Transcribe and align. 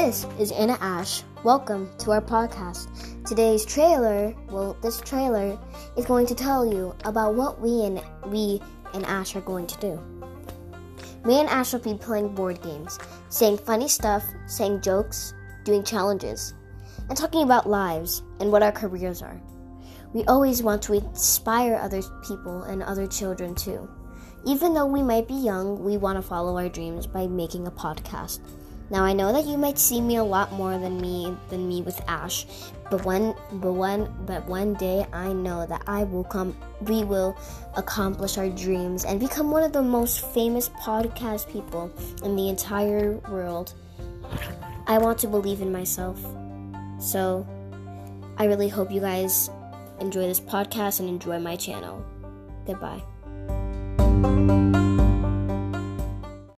This 0.00 0.26
is 0.38 0.50
Ana 0.52 0.78
Ash. 0.80 1.22
Welcome 1.44 1.90
to 1.98 2.12
our 2.12 2.22
podcast. 2.22 2.88
Today's 3.26 3.66
trailer, 3.66 4.34
well, 4.48 4.74
this 4.80 4.98
trailer 4.98 5.58
is 5.94 6.06
going 6.06 6.24
to 6.28 6.34
tell 6.34 6.64
you 6.64 6.94
about 7.04 7.34
what 7.34 7.60
we 7.60 7.84
and 7.84 8.00
we 8.24 8.62
and 8.94 9.04
Ash 9.04 9.36
are 9.36 9.42
going 9.42 9.66
to 9.66 9.78
do. 9.78 10.00
Me 11.26 11.38
and 11.38 11.50
Ash 11.50 11.74
will 11.74 11.80
be 11.80 11.92
playing 11.92 12.34
board 12.34 12.62
games, 12.62 12.98
saying 13.28 13.58
funny 13.58 13.88
stuff, 13.88 14.24
saying 14.46 14.80
jokes, 14.80 15.34
doing 15.64 15.84
challenges, 15.84 16.54
and 17.10 17.18
talking 17.18 17.42
about 17.42 17.68
lives 17.68 18.22
and 18.40 18.50
what 18.50 18.62
our 18.62 18.72
careers 18.72 19.20
are. 19.20 19.38
We 20.14 20.24
always 20.24 20.62
want 20.62 20.80
to 20.84 20.94
inspire 20.94 21.74
other 21.74 22.00
people 22.26 22.62
and 22.62 22.82
other 22.82 23.06
children 23.06 23.54
too. 23.54 23.86
Even 24.46 24.72
though 24.72 24.86
we 24.86 25.02
might 25.02 25.28
be 25.28 25.34
young, 25.34 25.84
we 25.84 25.98
want 25.98 26.16
to 26.16 26.22
follow 26.26 26.56
our 26.56 26.70
dreams 26.70 27.06
by 27.06 27.26
making 27.26 27.66
a 27.66 27.70
podcast. 27.70 28.40
Now 28.90 29.04
I 29.04 29.12
know 29.12 29.32
that 29.32 29.46
you 29.46 29.56
might 29.56 29.78
see 29.78 30.00
me 30.00 30.16
a 30.16 30.24
lot 30.24 30.52
more 30.52 30.76
than 30.76 31.00
me 31.00 31.36
than 31.48 31.68
me 31.68 31.80
with 31.80 32.00
Ash, 32.08 32.44
but 32.90 33.04
one 33.04 33.34
but 33.52 33.72
one 33.72 34.12
but 34.26 34.44
one 34.46 34.74
day 34.74 35.06
I 35.12 35.32
know 35.32 35.64
that 35.66 35.82
I 35.86 36.02
will 36.02 36.24
come 36.24 36.56
we 36.82 37.04
will 37.04 37.38
accomplish 37.76 38.36
our 38.36 38.48
dreams 38.48 39.04
and 39.04 39.20
become 39.20 39.52
one 39.52 39.62
of 39.62 39.72
the 39.72 39.82
most 39.82 40.26
famous 40.34 40.68
podcast 40.70 41.50
people 41.52 41.92
in 42.24 42.34
the 42.34 42.48
entire 42.48 43.18
world. 43.30 43.74
I 44.88 44.98
want 44.98 45.18
to 45.20 45.28
believe 45.28 45.62
in 45.62 45.70
myself. 45.70 46.18
So 46.98 47.46
I 48.38 48.46
really 48.46 48.68
hope 48.68 48.90
you 48.90 49.00
guys 49.00 49.50
enjoy 50.00 50.22
this 50.22 50.40
podcast 50.40 50.98
and 50.98 51.08
enjoy 51.08 51.38
my 51.38 51.54
channel. 51.54 52.04
Goodbye. 52.66 53.02